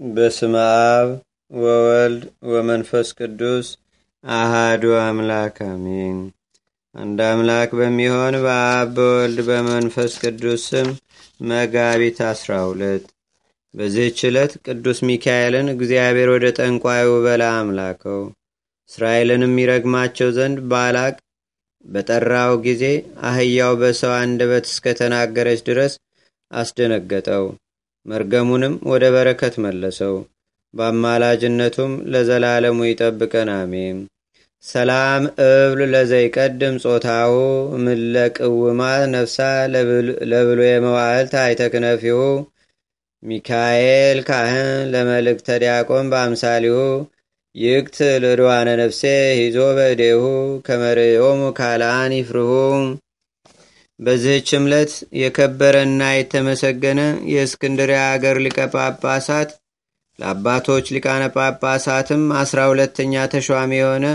በስመ 0.00 0.54
አብ 0.90 1.08
ወወልድ 1.50 2.22
ወመንፈስ 2.50 3.08
ቅዱስ 3.18 3.66
አሃዱ 4.24 4.84
አምላክ 5.00 5.56
አሜን። 5.66 6.18
አንድ 6.94 7.18
አምላክ 7.26 7.70
በሚሆን 7.78 8.34
በአብ 8.44 8.88
በወልድ 8.96 9.40
በመንፈስ 9.48 10.12
ቅዱስ 10.22 10.64
ስም 10.68 10.88
መጋቢት 11.44 12.18
አስራ 12.28 12.58
ሁለት 12.66 13.04
በዚህች 13.74 14.20
ዕለት 14.28 14.52
ቅዱስ 14.66 15.00
ሚካኤልን 15.08 15.68
እግዚአብሔር 15.74 16.30
ወደ 16.34 16.46
ጠንቋዩ 16.58 17.08
በለዓም 17.26 17.70
ላከው። 17.76 18.22
እስራኤልንም 18.90 19.54
ይረግማቸው 19.62 20.30
ዘንድ 20.32 20.60
ባላቅ 20.72 21.14
በጠራው 21.84 22.54
ጊዜ 22.64 22.84
አህያው 23.26 23.74
በሰው 23.78 24.14
አንደበት 24.18 24.66
እስከተናገረች 24.66 25.62
ድረስ 25.68 25.94
አስደነገጠው። 26.50 27.44
መርገሙንም 28.06 28.74
ወደ 28.90 29.04
በረከት 29.14 29.54
መለሰው። 29.64 30.14
በአማላጅነቱም 30.74 31.92
ለዘላለሙ 32.12 32.78
ይጠብቀን 32.88 33.50
አሜን። 33.54 33.98
ሰላም 34.64 35.22
እብል 35.44 35.80
ለዘይቀድም 35.92 36.74
ጾታሁ 36.84 37.32
ምለቅውማ 37.84 38.80
ነፍሳ 39.14 39.38
ለብሎ 40.30 40.60
የመዋዕልት 40.66 41.34
አይተክነፊሁ 41.42 42.18
ሚካኤል 43.22 44.18
ካህን 44.28 44.68
ለመልእክተ 44.92 45.48
ዲያቆን 45.62 46.06
በአምሳሊሁ 46.12 46.76
ይክት 47.54 47.96
ልድዋነ 48.22 48.68
ነፍሴ 48.80 49.02
ሂዞ 49.38 49.58
በእዴሁ 49.76 50.22
ከመርዮሙ 50.66 51.40
ካልአን 51.58 52.12
ይፍርሁ። 52.18 52.50
በዚህች 54.00 54.50
ዕለት 54.58 54.92
የከበረና 55.20 56.02
የተመሰገነ 56.12 57.00
የእስክንድርያ 57.32 58.00
አገር 58.12 58.36
ሊቀ 58.44 58.58
ጳጳሳት 58.74 59.50
ለአባቶች 60.18 60.86
ሊቃነ 60.94 61.22
ጳጳሳትም 61.36 62.22
አስራ 62.40 62.60
ሁለተኛ 62.70 63.22
ተሿሚ 63.32 63.72
የሆነ 63.78 64.06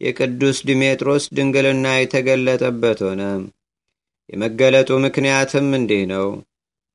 የቅዱስ 0.00 0.58
ዲሜጥሮስ 0.68 1.24
ድንግልና 1.36 1.86
የተገለጠበት 1.96 2.98
ሆነ። 3.06 3.22
የመገለጡ 4.30 4.90
ምክንያትም 5.04 5.68
እንዲህ 5.78 6.02
ነው። 6.12 6.26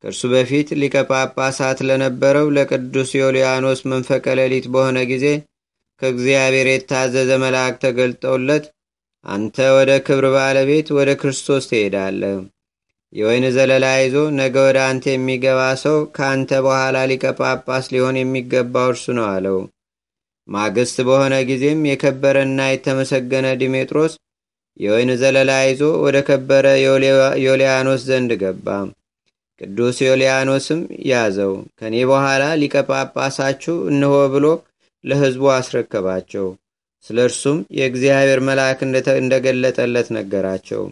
ከእርሱ 0.04 0.22
በፊት 0.34 0.68
ሊቀ 0.82 0.96
ጳጳሳት 1.09 1.80
ለነበረው 1.88 2.48
ለቅዱስ 2.58 3.09
ዮልያኖስ 3.18 3.82
መንፈቀ 3.92 4.26
ሌሊት 4.40 4.66
በሆነ 4.74 5.00
ጊዜ 5.12 5.26
ከእግዚአብሔር 6.02 6.68
የታዘዘ 6.70 7.32
መልአክ 7.44 7.76
ተገልጠውለት 7.84 8.64
አንተ 9.26 9.58
ወደ 9.76 9.92
ክብር 10.06 10.26
ባለቤት 10.36 10.88
ወደ 10.98 11.10
ክርስቶስ 11.22 11.64
ትሄዳለህ። 11.72 12.38
የወይን 13.14 13.46
ዘለላ 13.56 13.86
ይዞ 13.96 14.16
ነገ 14.38 14.56
ወደ 14.68 14.80
አንተ 14.88 15.06
የሚገባ 15.12 15.62
ሰው 15.82 15.98
ከአንተ 16.16 16.52
በኋላ 16.66 16.98
ሊቀ 17.12 17.24
ጳጳስ 17.40 17.86
ሊሆን 17.94 18.18
የሚገባው 18.20 18.88
እርሱ 18.92 19.06
ነው 19.18 19.26
አለው። 19.32 19.58
ማግስት 20.48 20.98
በሆነ 21.08 21.34
ጊዜም 21.50 21.82
የከበረና 21.90 22.62
የተመሰገነ 22.70 23.48
ዲሜጥሮስ 23.62 24.14
የወይን 24.80 25.12
ዘለላ 25.22 25.52
ይዞ 25.66 25.82
ወደ 26.06 26.18
ከበረ 26.28 26.66
ዮልያኖስ 27.46 28.02
ዘንድ 28.10 28.34
ገባ። 28.42 28.68
ቅዱስ 29.62 29.98
ዮልያኖስም 30.04 30.80
ያዘው፣ 31.10 31.52
ከኔ 31.80 31.96
በኋላ 32.12 32.44
ሊቀ 32.62 32.76
ጳጳሳችሁ 32.90 33.76
እንሆ 33.92 34.14
ብሎ 34.34 34.46
ለሕዝቡ 35.04 35.44
አስረከባቸው። 35.56 36.48
ስለ 37.06 37.20
እርሱም 37.28 37.60
የእግዚአብሔር 37.78 38.40
መልአክ 38.48 38.80
እንደገለጠለት 39.18 40.08
ነገራቸው። 40.18 40.84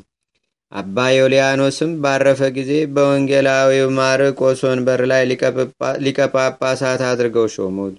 አባ 0.71 0.97
ዮልያኖስም 1.13 1.91
ባረፈ 2.03 2.41
ጊዜ 2.57 2.71
በወንጌላዊው 2.95 3.87
ማርቆስ 3.97 4.59
ወንበር 4.67 5.01
ላይ 5.11 5.23
ሊቀ 6.05 6.19
ጳጳሳት 6.35 7.01
አድርገው 7.07 7.47
ሾሙት። 7.55 7.95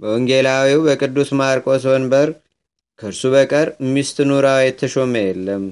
በወንጌላዊው 0.00 0.80
በቅዱስ 0.86 1.30
ማርቆስ 1.40 1.84
ወንበር 1.90 2.28
ከእርሱ 2.98 3.22
በቀር 3.34 3.68
ሚስት 3.92 4.16
ኑራው 4.28 4.60
የተሾመ 4.62 5.14
የለም። 5.22 5.64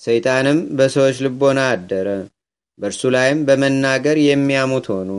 ሰይጣንም 0.00 0.58
በሰዎች 0.76 1.16
ልቦና 1.24 1.60
አደረ። 1.72 2.08
በእርሱ 2.78 3.02
ላይም 3.14 3.40
በመናገር 3.48 4.16
የሚያሙት 4.22 4.86
ሆኑ። 4.92 5.10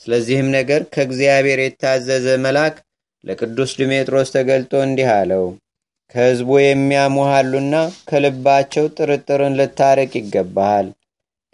ስለዚህም 0.00 0.48
ነገር 0.56 0.80
ከእግዚአብሔር 0.94 1.60
የታዘዘ 1.62 2.26
መልአክ 2.44 2.76
ለቅዱስ 3.24 3.70
ድሜጥሮስ 3.78 4.28
ተገልጦ 4.34 4.72
እንዲህ 4.86 5.08
አለው። 5.14 5.44
ከሕዝቡ 6.14 6.50
የሚያሙሃሉና 6.62 7.74
ከልባቸው 8.08 8.84
ጥርጥርን 8.96 9.56
ልታርቅ 9.60 10.12
ይገባሃል። 10.18 10.88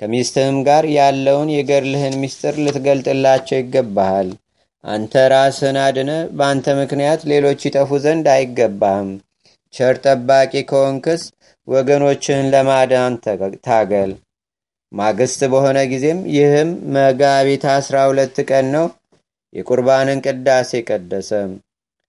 ከሚስትህም 0.00 0.56
ጋር 0.66 0.84
ያለውን 0.96 1.48
የገድልህን 1.54 2.14
ምስጢር 2.22 2.54
ልትገልጥላቸው 2.64 3.58
ይገባሃል። 3.58 4.28
አንተ 4.84 5.14
ራስህን 5.32 5.76
አድነ፣ 5.84 6.10
በአንተ 6.36 6.74
ምክንያት 6.80 7.20
ሌሎች 7.32 7.60
ይጠፉ 7.66 7.98
ዘንድ 8.04 8.26
አይገባህም። 8.34 9.10
ቸር 9.74 9.96
ጠባቂ 10.04 10.52
ከሆንክስ 10.70 11.22
ወገኖችህን 11.68 12.46
ለማዳን 12.54 13.14
ታገል። 13.66 14.12
ማግስት 14.92 15.40
በሆነ 15.52 15.78
ጊዜም 15.90 16.20
ይህም 16.34 16.70
መጋቢት 16.94 17.64
አስራ 17.74 17.96
ሁለት 18.08 18.38
ቀን 18.48 18.66
ነው። 18.76 18.86
የቁርባንን 19.54 20.22
ቅዳሴ 20.26 20.80
ቀደሰ። 20.88 21.30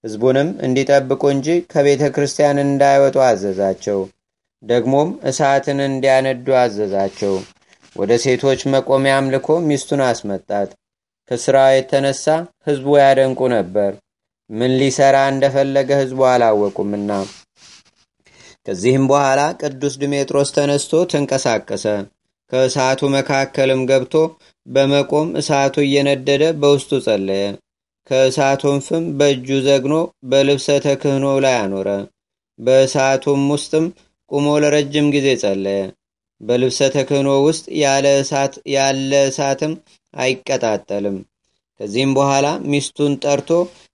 ሕዝቡንም 0.03 0.49
እንዲጠብቁ 0.65 1.21
እንጂ 1.33 1.47
ከቤተ 1.71 2.03
ክርስቲያን 2.15 2.59
እንዳይወጡ 2.63 3.17
አዘዛቸው። 3.27 3.99
ደግሞም 4.63 5.09
እሳትን 5.29 5.79
እንዲያነዱ 5.85 6.47
አዘዛቸው። 6.61 7.33
ወደ 7.95 8.11
ሴቶች 8.23 8.61
መቆሚያም 8.73 9.31
ልኮ 9.33 9.49
ሚስቱን 9.67 10.01
አስመጣት። 10.07 10.69
ከሥራው 11.31 11.69
የተነሳ 11.73 12.25
ሕዝቡ 12.67 12.87
ያደንቁ 13.01 13.39
ነበር። 13.55 13.91
ምን 14.49 14.71
ሊሰራ 14.79 15.17
እንደፈለገ 15.31 15.89
ሕዝቡ 16.01 16.21
አላወቁምና። 16.31 17.11
ከዚህም 18.67 19.05
በኋላ 19.11 19.41
ቅዱስ 19.61 19.93
ድሜጥሮስ 20.01 20.49
ተነስቶ 20.57 21.03
ተንቀሳቀሰ። 21.11 21.85
ከእሳቱ 22.51 23.01
መካከልም 23.15 23.81
ገብቶ 23.89 24.13
በመቆም 24.67 25.29
እሳቱ 25.39 25.75
እየነደደ 25.83 26.43
በውስጡ 26.61 26.91
ጸለየ። 27.05 27.43
ከእሳቱም 28.09 28.77
ፍም 28.85 29.03
በእጁ 29.17 29.47
ዘግኖ 29.65 29.95
በልብሰ 30.29 30.67
ተክህኖ 30.85 31.25
ላይ 31.45 31.55
አኖረ። 31.61 31.89
በእሳቱም 32.59 33.41
ውስጥም 33.53 33.85
ቁሞ 34.31 34.47
ለረጅም 34.63 35.07
ጊዜ 35.15 35.27
ጸለየ። 35.43 35.81
በልብሰ 36.41 36.79
ተክህኖ 36.93 37.29
ውስጥ 37.45 37.65
ያለ 38.75 39.13
እሳትም 39.27 39.73
አይቀጣጠልም። 40.13 41.17
ከዚህም 41.79 42.11
በኋላ 42.17 42.47
ሚስቱን 42.71 43.13
ጠርቶ 43.23 43.49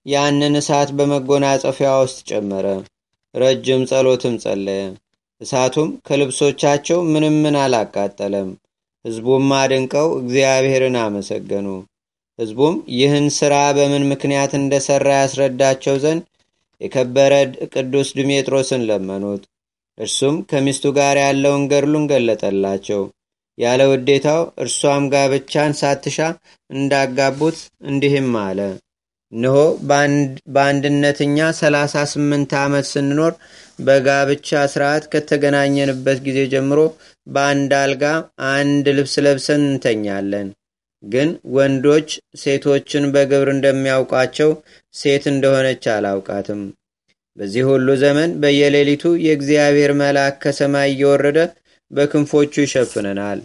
ያንን 0.06 0.56
እሳት 0.62 0.90
በመጎናጸፊያ 0.98 1.90
ውስጥ 2.02 2.20
ጨመረ። 2.30 2.66
ረጅም 3.36 3.82
ጸሎትም 3.90 4.36
ጸለየ። 4.44 4.84
እሳቱም 5.42 5.90
ከልብሶቻቸው 6.08 7.00
ምንም 7.12 7.36
ምን 7.44 7.56
አላቃጠለም። 7.64 8.50
ሕዝቡም 9.08 9.52
አድንቀው 9.58 10.08
እግዚአብሔርን 10.20 10.96
አመሰገኑ። 11.02 11.68
ሕዝቡም 12.40 12.76
ይህን 12.96 13.28
ሥራ 13.38 13.54
በምን 13.78 14.04
ምክንያት 14.10 14.52
እንደሠራ 14.58 15.10
ያስረዳቸው 15.18 15.96
ዘንድ 16.04 16.24
የከበረ 16.82 17.34
ቅዱስ 17.74 18.10
ድሜጥሮስን 18.18 18.82
ለመኑት። 18.90 19.44
እርሱም 19.98 20.36
ከሚስቱ 20.50 20.86
ጋር 20.98 21.16
ያለውን 21.24 21.64
ገድሉን 21.72 22.10
ገለጠላቸው። 22.12 23.02
ያለ 23.58 23.82
ውዴታው 23.92 24.42
እርሷም 24.64 25.06
ጋብቻን 25.14 25.72
ሳትሻ 25.80 26.18
እንዳጋቡት 26.70 27.58
እንዲህም 27.90 28.30
አለ። 28.44 28.60
እነሆ 29.34 29.56
በአንድነትኛ 30.56 31.48
ሰላሳ 31.60 32.04
ስምንት 32.12 32.52
ዓመት 32.62 32.86
ስንኖር 32.92 33.34
በጋብቻ 33.80 34.60
ስርዓት 34.72 35.04
ከተገናኘንበት 35.12 36.20
ጊዜ 36.28 36.40
ጀምሮ 36.54 36.80
በአንድ 37.28 37.72
አልጋ 37.80 38.04
አንድ 38.52 38.86
ልብስ 38.98 39.16
ለብሰን 39.26 39.64
እንተኛለን። 39.68 40.48
ግን 41.04 41.30
ወንዶች 41.56 42.10
ሴቶችን 42.42 43.04
በግብር 43.14 43.50
እንደሚያውቋቸው 43.54 44.52
ሴት 44.94 45.26
እንደሆነች 45.34 45.84
አላውቃትም። 45.96 46.62
በዚህ 47.38 47.64
ሁሉ 47.70 47.88
ዘመን 48.04 48.30
በየሌሊቱ 48.42 49.04
የእግዚአብሔር 49.26 49.92
መልአክ 50.00 50.38
ከሰማይ 50.44 50.90
እየወረደ 50.92 51.40
በክንፎቹ 51.92 52.54
ይሸፍነናል። 52.64 53.42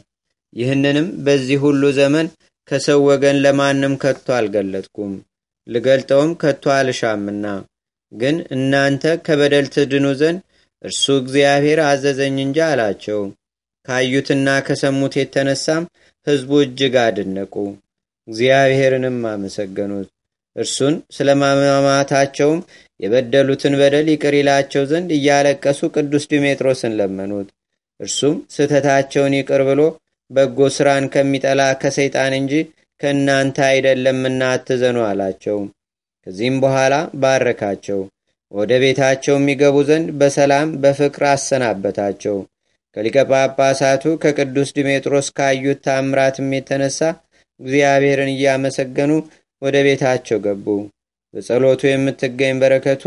ይህንንም 0.56 1.08
በዚህ 1.26 1.58
ሁሉ 1.64 1.82
ዘመን 1.98 2.26
ከሰው 2.68 3.00
ወገን 3.08 3.36
ለማንም 3.44 3.94
ከቶ 4.02 4.26
አልገለጥኩም፣ 4.38 5.12
ልገልጠውም 5.66 6.32
ከቶ 6.42 6.64
አልሻምና 6.76 7.44
ግን 8.12 8.36
እናንተ 8.54 9.04
ከበደል 9.26 9.66
ትድኑ 9.74 10.06
ዘንድ 10.20 10.40
እርሱ 10.84 11.04
እግዚአብሔር 11.20 11.80
አዘዘኝ 11.86 12.36
እንጂ 12.44 12.58
አላቸው። 12.68 13.20
ካዩትና 13.88 14.48
ከሰሙት 14.66 15.14
የተነሳም 15.18 15.84
ሕዝቡ 16.26 16.50
እጅግ 16.64 16.94
አድነቁ፣ 17.04 17.54
እግዚአብሔርንም 18.28 19.18
አመሰገኑት። 19.30 20.08
እርሱን 20.56 20.94
ስለ 21.16 21.28
ማማታቸውም 21.40 22.60
የበደሉትን 23.00 23.74
በደል 23.80 24.06
ይቅር 24.12 24.34
ይላቸው 24.38 24.82
ዘንድ 24.90 25.10
እያለቀሱ 25.16 25.80
ቅዱስ 25.94 26.24
ዲሜጥሮስን 26.32 26.96
ለመኑት። 26.98 27.48
እርሱም 28.00 28.36
ስህተታቸውን 28.54 29.36
ይቅር 29.38 29.62
ብሎ 29.68 29.80
በጎ 30.30 30.58
ሥራን 30.76 31.04
ከሚጠላ 31.14 31.62
ከሰይጣን 31.82 32.34
እንጂ 32.38 32.52
ከእናንተ 33.00 33.58
አይደለምና 33.68 34.42
አትዘኑ 34.54 34.98
አላቸው። 35.08 35.58
ከዚህም 36.26 36.56
በኋላ 36.62 36.94
ባረካቸው። 37.22 38.00
ወደ 38.52 38.72
ቤታቸው 38.82 39.34
የሚገቡ 39.36 39.76
ዘንድ 39.88 40.08
በሰላም 40.20 40.70
በፍቅር 40.82 41.22
አሰናበታቸው። 41.30 42.36
ከሊቀ 42.96 43.16
ጳጳሳቱ 43.30 44.04
ከቅዱስ 44.22 44.70
ዲሜጥሮስ 44.76 45.28
ካዩት 45.36 45.78
ታምራትም 45.86 46.48
የተነሳ 46.56 46.98
እግዚአብሔርን 47.60 48.30
እያመሰገኑ 48.34 49.12
ወደ 49.62 49.76
ቤታቸው 49.86 50.38
ገቡ። 50.46 50.66
በጸሎቱ 51.34 51.82
የምትገኝ 51.88 52.54
በረከቱ 52.62 53.04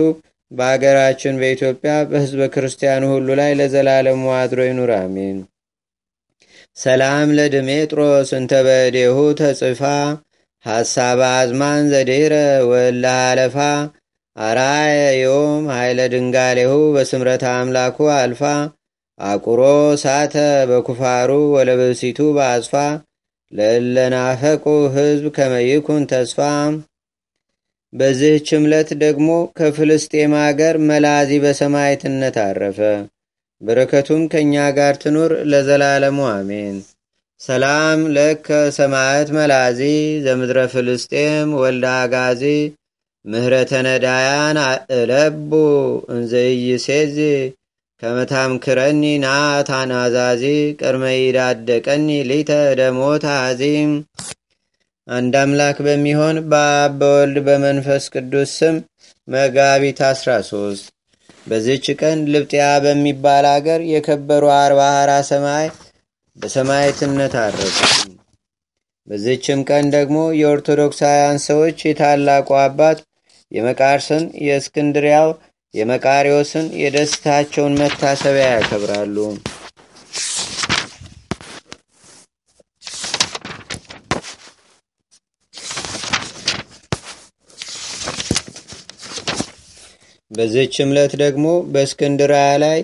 በአገራችን 0.52 1.40
በኢትዮጵያ 1.42 1.94
በሕዝበ 2.10 2.44
ክርስቲያኑ 2.54 3.04
ሁሉ 3.14 3.30
ላይ 3.40 3.52
ለዘላለሙ 3.60 4.24
አድሮ 4.40 4.60
ይኑር፣ 4.68 4.92
አሜን። 4.98 5.38
ሰላም 6.78 7.30
ለድሜጥሮስ 7.38 8.30
እንተ 8.38 8.54
በእዴሁ 8.66 9.18
ተጽፋ 9.40 9.82
ሐሳብ 10.66 11.20
አዝማን 11.30 11.82
ዘዴረ 11.92 12.36
ወላ 12.70 13.06
አለፋ 13.26 13.58
አራየ 14.38 14.94
ዮም 15.18 15.66
ኃይለ 15.74 16.00
ድንጋሌሁ 16.14 16.72
በስምረት 16.96 17.44
አምላኩ 17.52 17.98
አልፋ 18.16 18.42
አቁሮ 19.20 19.62
ሳተ 20.02 20.34
በኩፋሩ 20.70 21.32
ወለብሲቱ 21.54 22.20
በአጽፋ 22.38 22.74
ለለናፈቁ 23.54 24.66
ሕዝብ 24.96 25.26
ከመይኩን 25.38 26.04
ተስፋ። 26.12 26.40
በዚህች 27.94 28.50
ዕለት 28.58 28.90
ደግሞ 29.04 29.28
ከፍልስጤም 29.58 30.34
አገር 30.42 30.76
መላዚ 30.90 31.32
በሰማዕትነት 31.44 32.38
አረፈ። 32.44 32.80
በረከቱም 33.62 34.24
ከእኛ 34.32 34.66
ጋር 34.78 34.96
ትኑር 35.04 35.34
ለዘላለሙ 35.52 36.20
አሜን። 36.32 36.76
ሰላም 37.42 38.00
ለከ 38.16 38.48
ሰማዕት 38.76 39.30
መላዚ 39.36 39.80
ዘምድረ 40.26 40.60
ፍልስጤም 40.74 41.50
ወልደ 41.62 41.86
አጋዚ 41.96 42.44
ምህረተ 43.26 43.72
ነዳያን 43.88 44.58
እለቡ 44.98 45.52
እንዘይሴዚ 46.16 47.18
ከመታምክረኒ 48.02 49.04
ናታን 49.24 49.92
አዛዚ 50.00 50.44
ቅድመ 50.80 51.04
ይዳደቀኒ 51.16 52.08
ሊተ 52.30 52.52
ደሞት 52.80 53.26
አዚም። 53.36 53.92
አንድ 55.08 55.34
አምላክ 55.42 55.78
በሚሆን 55.88 56.38
በአብ 56.52 56.94
በወልድ 57.02 57.40
በመንፈስ 57.48 58.06
ቅዱስ 58.16 58.54
ስም 58.60 58.78
መጋቢት 59.28 60.00
13 60.10 60.92
በዚች 61.48 61.88
ቀን 62.02 62.20
ልብጥያ 62.34 62.68
በሚባል 62.84 63.48
አገር 63.52 63.82
የከበሩ 63.92 64.46
አርባ 64.58 64.82
ሀራ 64.96 65.12
ሰማይ 65.30 65.68
በሰማይትነት 66.38 67.34
አረፉ። 67.42 67.78
በዚችም 69.08 69.60
ቀን 69.70 69.86
ደግሞ 69.94 70.18
የኦርቶዶክሳውያን 70.36 71.38
ሰዎች 71.46 71.78
የታላቁ 71.86 72.50
አባት 72.62 73.00
የመቃርስን 73.52 74.24
የእስክንድሪያው 74.46 75.30
የመቃሪዎስን 75.74 76.68
የደስታቸውን 76.82 77.78
መታሰቢያ 77.82 78.48
ያከብራሉ። 78.54 79.18
በዚህች 90.32 90.76
ዕለት 90.86 91.14
ደግሞ 91.22 91.48
በእስክንድርያ 91.72 92.46
ላይ 92.64 92.80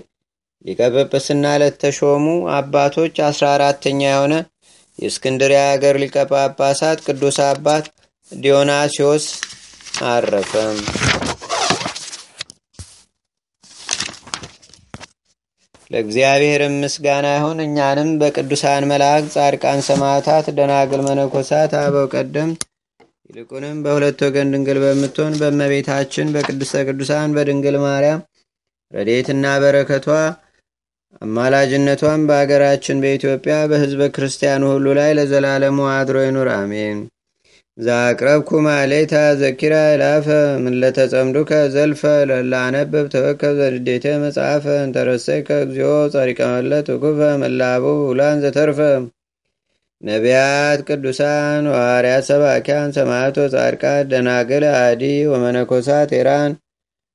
ሊቀጵጵስና 0.65 1.45
ለተሾሙ 1.61 2.25
አባቶች 2.55 3.15
አስራ 3.27 3.45
አራተኛ 3.55 4.01
የሆነ 4.07 4.33
የእስክንድርያ 4.99 5.61
ሀገር 5.69 5.95
ሊቀ 6.01 6.15
ጳጳሳት 6.31 6.99
ቅዱስ 7.07 7.39
አባት 7.47 7.85
ዲዮናሲዎስ 8.31 9.25
አረፈም። 10.07 10.79
ለእግዚአብሔር 15.91 16.61
ምስጋና 16.75 17.27
ይሁን። 17.35 17.57
እኛንም 17.65 18.09
በቅዱሳን 18.19 18.83
መላእክት፣ 18.91 19.31
ጻድቃን፣ 19.35 19.81
ሰማዕታት፣ 19.87 20.45
ደናግል፣ 20.57 21.01
መነኮሳት፣ 21.07 21.73
አበው 21.79 22.05
ቀደምት 22.13 22.61
ይልቁንም 23.29 23.77
በሁለት 23.83 24.19
ወገን 24.25 24.51
ድንግል 24.53 24.77
በምትሆን 24.83 25.33
በእመቤታችን 25.41 26.31
በቅድስተ 26.33 26.83
ቅዱሳን 26.87 27.35
በድንግል 27.35 27.77
ማርያም 27.83 28.21
ረዴትና 28.93 29.45
በረከቷ 29.61 30.07
አማላጅነቷን 31.21 32.21
በአገራችን 32.27 33.01
በኢትዮጵያ 33.03 33.55
በሕዝበ 33.71 34.03
ክርስቲያኑ 34.15 34.63
ሁሉ 34.71 34.85
ላይ 34.97 35.11
ለዘላለሙ 35.17 35.79
አድሮ 35.93 36.17
ይኑር፣ 36.23 36.49
አሜን። 36.55 36.99
ዛቅረብኩ 37.77 38.49
ማሌታ 38.65 39.13
ዘኪራ 39.41 39.75
ይላፈ 39.87 40.27
ምለተጸምዱከ 40.63 41.51
ዘልፈ 41.75 42.01
ለላነበብ 42.29 43.05
ተወከብ 43.13 43.53
ዘድዴተ 43.59 44.05
መጽሐፈ 44.23 44.65
እንተረሰይከ 44.85 45.49
እግዚኦ 45.65 45.93
ጸሪቀ 46.13 46.39
መለት 46.53 46.89
ውኩፈ 46.95 47.19
መላቡ 47.43 47.85
ውላን 48.09 48.41
ዘተርፈ 48.43 48.79
ነቢያት፣ 50.03 50.79
ቅዱሳን፣ 50.87 51.63
ሐዋርያት፣ 51.73 52.23
ሰባኪያን፣ 52.29 52.93
ሰማዕቶ፣ 52.97 53.37
ጻድቃት፣ 53.53 54.05
ደናግል፣ 54.11 54.63
አዲ 54.77 55.03
ወመነኮሳት 55.31 56.11
ኤራን 56.19 56.51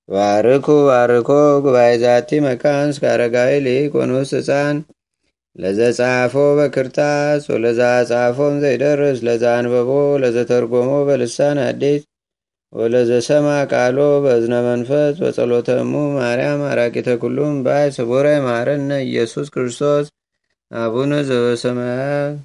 ባርኩ 0.08 0.66
ባርኮ 0.88 1.28
ጉባኤ 1.64 1.92
ዛቲ 2.02 2.38
መካን 2.44 2.90
እስከ 2.92 3.04
አረጋዊ 3.12 3.52
ሊቅ 3.64 3.92
ወንውስ 3.98 4.30
ህፃን 4.38 4.76
ለዘጻፎ 5.56 6.34
በክርታስ 6.58 7.44
ወለዛ 7.52 7.80
ጻፎም 8.10 8.54
ዘይደርስ 8.62 9.18
ለዛ 9.26 9.44
አንበቦ 9.58 9.90
ለዘተርጎሞ 10.22 10.90
በልሳን 11.08 11.58
አዲስ 11.64 12.02
ወለዘሰማ 12.72 13.48
ቃሎ 13.72 13.98
በእዝነ 14.24 14.54
መንፈስ 14.68 15.14
በጸሎተሙ 15.22 15.92
ማርያም 16.16 16.62
አራቂተ 16.70 17.10
ኩሉም 17.22 17.54
ባይ 17.66 17.86
ስቡረ 17.96 18.26
ማረነ 18.46 18.90
ኢየሱስ 19.06 19.48
ክርስቶስ 19.54 20.06
አቡነ 20.70 21.12
ዘበሰማያት 21.28 22.36